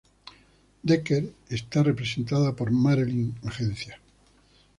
[0.83, 4.01] Decker está representada por Marilyn Agencia.